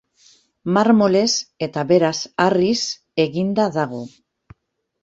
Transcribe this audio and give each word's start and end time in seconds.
Marmolez, 0.77 1.35
eta 1.67 1.83
beraz 1.93 2.15
harriz, 2.47 2.81
eginda 3.27 3.69
dago. 3.79 4.03